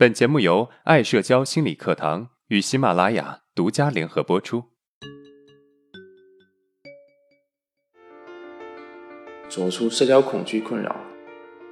[0.00, 4.64] 本节目由爱社交心理课堂与喜马拉雅独家联合播出。
[9.50, 10.96] 走出社交恐惧困扰，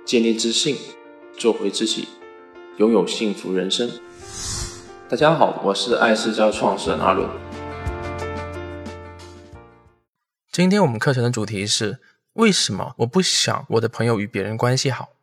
[0.04, 0.76] 建立自信，
[1.38, 2.06] 做回自己，
[2.76, 3.90] 拥有幸福人生。
[5.08, 7.26] 大家好，我是爱社交创始人阿伦。
[10.52, 12.00] 今天我们课程的主题是：
[12.34, 15.17] 为什么我不想我的朋友与别人关系好？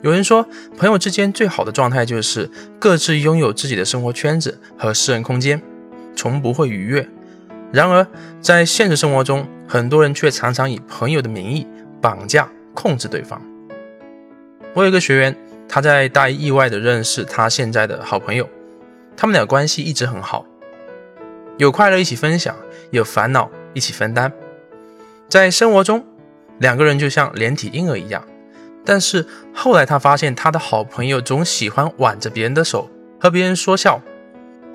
[0.00, 0.46] 有人说，
[0.76, 2.48] 朋友之间最好的状态就是
[2.78, 5.60] 各自拥有自己的生活圈子和私人空间，
[6.14, 7.08] 从不会逾越。
[7.72, 8.06] 然而，
[8.40, 11.66] 在现实生活中，很多人却常常以朋友的名义
[12.00, 13.42] 绑架、控制对方。
[14.72, 15.36] 我有一个学员，
[15.68, 18.48] 他在大一意外的认识他现在的好朋友，
[19.16, 20.46] 他们俩关系一直很好，
[21.56, 22.54] 有快乐一起分享，
[22.92, 24.32] 有烦恼一起分担。
[25.28, 26.06] 在生活中，
[26.58, 28.24] 两个人就像连体婴儿一样。
[28.88, 32.88] 但是后来他发现，他的好朋友总喜欢挽着别人的手
[33.20, 34.00] 和别人说笑。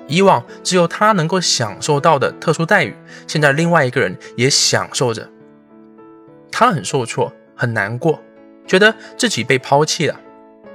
[0.06, 2.94] 以往只有他能够享受到的特殊待遇，
[3.26, 5.28] 现在另外一个人也享受着。
[6.52, 8.22] 他很受挫，很难过，
[8.68, 10.20] 觉得自己被抛弃了。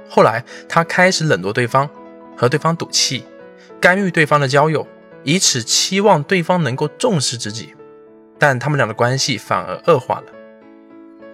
[0.06, 1.88] 后来他开始冷落对方，
[2.36, 3.24] 和对方赌气，
[3.80, 4.86] 干预对方的交友，
[5.22, 7.74] 以此期望对方能够重视自己。
[8.38, 10.24] 但他们俩的关系反而恶化了。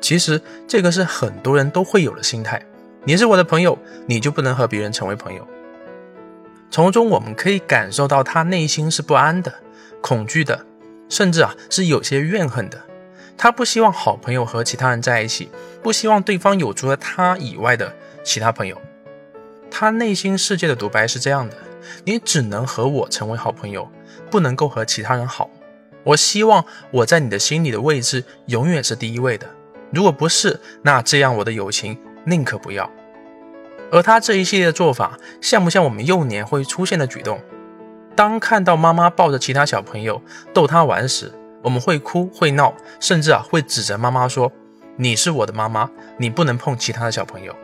[0.00, 2.60] 其实这个是很多人都会有的心态。
[3.04, 5.46] 你是我的朋友，你就不能和别人成为朋友。
[6.70, 9.54] 从中我们可以感受到他内心是不安的、
[10.00, 10.66] 恐惧的，
[11.08, 12.80] 甚至啊是有些怨恨的。
[13.38, 15.50] 他不希望好朋友和其他人在一起，
[15.82, 17.94] 不希望对方有除了他以外的
[18.24, 18.80] 其他朋友。
[19.70, 21.56] 他内心世界的独白是这样的：
[22.04, 23.88] 你只能和我成为好朋友，
[24.30, 25.48] 不能够和其他人好。
[26.02, 29.46] 我希望我在你的心里的位置永远是第一位的。
[29.92, 32.90] 如果不是，那这样我的友情宁可不要。
[33.90, 37.40] 而他这一系列的做法，像不像我们幼年会出现的举动？
[38.16, 40.20] 当看到妈妈抱着其他小朋友
[40.52, 44.50] 逗他玩时，我们会哭会闹，甚至啊会指责妈妈说
[44.96, 45.88] ：“你是我的妈妈，
[46.18, 47.54] 你不能碰其他的小朋友。”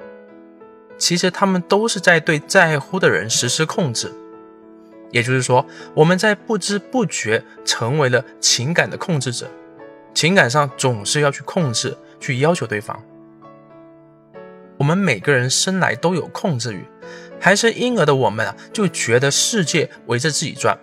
[0.99, 4.13] 其实他们都是在对在乎的人实施控制。
[5.11, 9.51] 也就是说，我们在不知不觉成为了情感的控制者，
[10.15, 11.97] 情感上总是要去控制。
[12.23, 13.03] 去要求对方。
[14.79, 16.85] 我们每个人生来都有控制欲，
[17.41, 20.79] 还是婴儿的我们啊，就觉得世界围着自己转，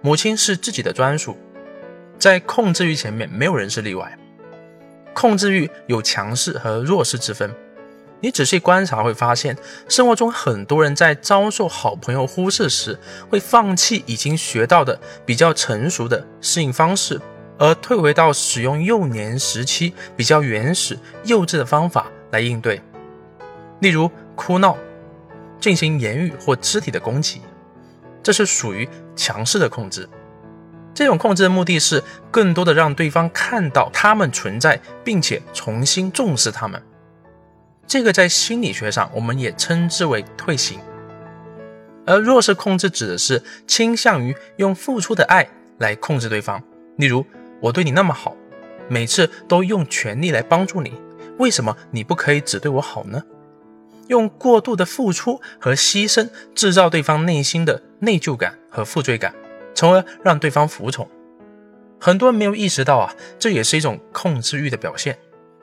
[0.00, 1.36] 母亲是自己的专属。
[2.18, 4.18] 在控制欲前面，没有人是例外。
[5.14, 7.54] 控制欲有强势和弱势之分。
[8.20, 9.56] 你仔细观察会发现，
[9.88, 12.98] 生活中很多人在遭受好朋友忽视时，
[13.30, 17.20] 会放弃已经学到的比较成熟的适应方式。
[17.58, 22.80] 而退回到使用幼年时期比较原始、幼稚的方法来应对，
[23.80, 24.76] 例如哭闹、
[25.60, 27.42] 进行言语或肢体的攻击，
[28.22, 30.08] 这是属于强势的控制。
[30.94, 36.80] 这种控制的目的是更多的让对方看到他们存在，并且重新重视他们。
[37.88, 40.78] 这个在心理学上我们也称之为退行。
[42.06, 45.48] 而弱势控制指的是倾向于用付出的爱
[45.78, 46.62] 来控制对方，
[46.96, 47.26] 例如。
[47.60, 48.36] 我对你那么好，
[48.88, 50.92] 每次都用全力来帮助你，
[51.38, 53.22] 为什么你不可以只对我好呢？
[54.08, 59.34] 用过度的付出和牺牲制造对方内心的内疚感和负罪感，
[59.74, 61.06] 从而让对方服从。
[62.00, 65.18] 很多人没有意识到啊，这也是一种控制欲的表现，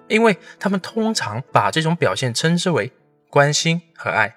[0.08, 2.92] 因为他们通常把这种表现称之为
[3.30, 4.36] 关心和爱。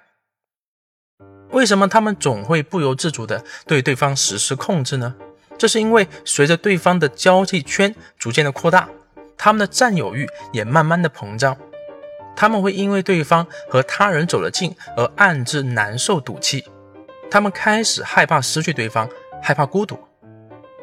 [1.51, 5.17] 为什么他们总会不由自主地对对方实施控制呢？
[5.59, 8.89] 这是因为随着对方的交际圈逐渐的扩大，
[9.37, 11.57] 他们的占有欲也慢慢的膨胀。
[12.37, 16.65] 他们会因为对方和他人走得近而暗自难受赌气，
[17.29, 19.09] 他们开始害怕失去对方，
[19.43, 19.99] 害怕孤独。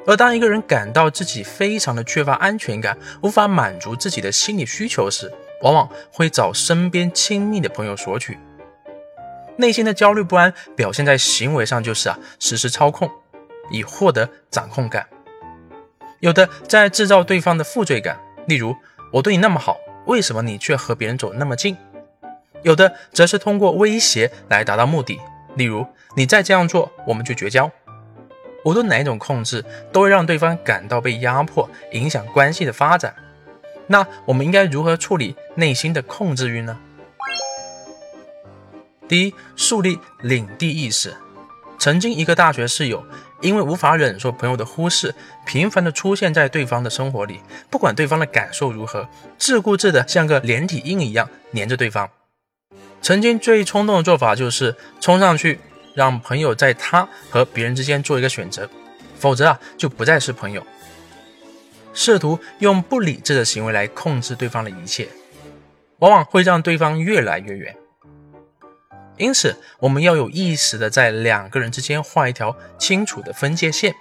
[0.06, 8.38] 而当一个人感到自己非常的缺乏安全感，无法满足自己的心理需求时，往往会找身边亲密的朋友索取。
[9.58, 13.10] 内心的焦虑不安表现在行为上，就是啊实时操控。
[13.70, 15.08] 以获得掌控感，
[16.20, 18.76] 有的在制造对方的负罪感，例如
[19.14, 21.78] 我对你那么好，为什么你却和别人走那么近？
[22.64, 25.20] 有的则是通过威胁来达到目的，
[25.56, 25.86] 例如
[26.16, 27.72] 你再这样做，我们就绝交。
[28.64, 33.14] 无论哪一种控制，都会让对方感到被压迫，影响关系的发展。
[33.88, 36.80] 那我们应该如何处理内心的控制欲呢？
[39.08, 41.16] 第一，树立领地意识。
[41.86, 43.06] 曾经一个大学室友。
[43.42, 45.14] 因为无法忍受朋友的忽视，
[45.46, 52.10] 频繁地出现在对方的生活里，不管对方的感受如何，自顾自地像个连体婴一样黏着对方。
[53.04, 55.60] 曾经最冲动的做法就是冲上去，
[55.94, 58.68] 让朋友在他和别人之间做一个选择，
[59.20, 60.66] 否则啊就不再是朋友。
[61.94, 65.08] 试图用不理智的行为来控制对方的一切，
[66.00, 67.76] 往往会让对方越来越远。
[69.18, 73.96] 因此，我们要有意识的在两个人之间画一条清楚的分界线，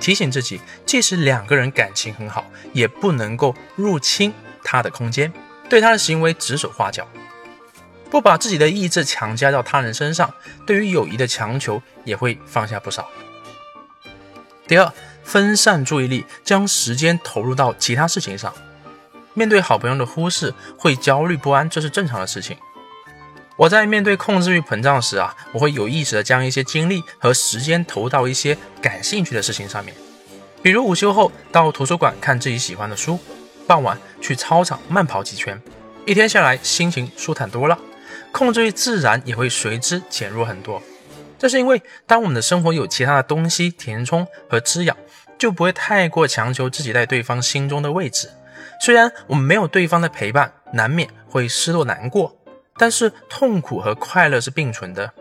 [0.00, 4.32] 提醒自己，即使两个人感情很好，也不能够入侵
[4.64, 5.32] 他的空间，
[5.68, 7.06] 对他的行为指手画脚。
[8.10, 10.34] 不把自己的意志强加到他人身上，
[10.66, 13.08] 对于友谊的强求也会放下不少。
[14.66, 14.92] 第二，
[15.22, 18.52] 分散注意力，将时间投入到其他事情上。
[19.32, 22.56] 面对好朋友的忽视，会焦虑不安，这是正常的事情。
[23.60, 29.94] 我在面对控制欲膨胀时啊，我会有意识的将一些精力和时间投到一些感兴趣的事情上面，
[30.62, 33.18] 比如午休后到图书馆看自己喜欢的书，
[33.66, 35.60] 傍晚去操场慢跑几圈，
[36.06, 37.78] 一天下来心情舒坦多了。
[38.32, 40.82] 控制欲自然也会随之减弱很多，
[41.38, 44.96] 这是因为当我们的生活有其他的东西填充和滋养，
[45.38, 48.30] 就不会太过强求自己在对方心中的位置。
[48.80, 52.39] 虽然我们没有对方的陪伴，难免会失落难过，
[52.76, 55.12] 但是痛苦和快乐是并存的。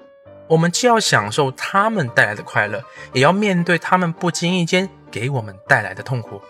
[0.47, 6.41] 我们既要享受他们带来的快乐，也要面对他们不经意间给我们带来的痛苦。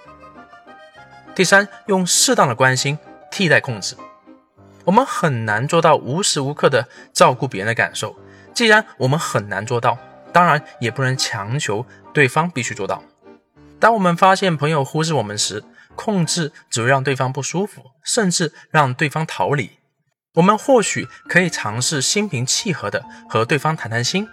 [1.36, 2.98] 第三，用适当的关心
[3.32, 3.96] 替代控制。
[4.86, 8.16] 我们很难做到无时无刻的照顾别人的感受。
[8.54, 9.98] 既然我们很难做到，
[10.32, 13.04] 当然也不能强求对方必须做到。
[13.80, 15.64] 当我们发现朋友忽视我们时，
[15.96, 19.79] 控制只会让对方不舒服，甚至让对方逃离。
[20.36, 24.28] 我们或许可以尝试心平气和的和对方谈谈心，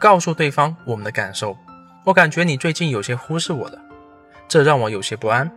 [0.00, 1.56] 告诉对方我们的感受。
[2.04, 3.78] 我感觉你最近有些忽视我了，
[4.48, 5.48] 这让我有些不安。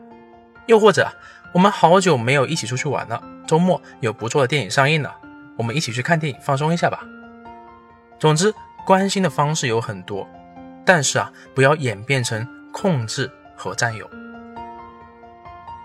[0.68, 1.12] 又或者，
[1.52, 3.22] 我们好久没有一起出去玩了。
[3.48, 5.16] 周末有不错的电影上映了，
[5.58, 7.04] 我们一起去看电影放松一下吧。
[8.20, 8.54] 总之，
[8.86, 10.28] 关心的方式有很多，
[10.86, 14.08] 但是啊，不要演变成控制和占有。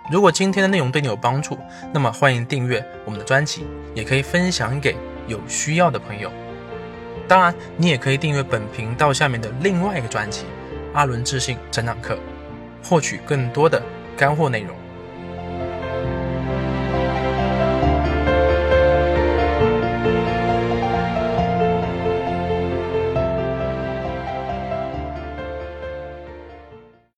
[0.09, 1.59] 如果今天的内容对你有帮助，
[1.93, 6.31] 那么欢迎订阅我们的专辑，也可以分享给有需要的朋友。
[7.27, 10.43] 当然，你也可以订阅本频道下面的另外一个专辑
[10.93, 12.15] 《阿伦自信成长课》，
[12.89, 13.83] 获取更多的
[14.17, 14.77] 干货内容。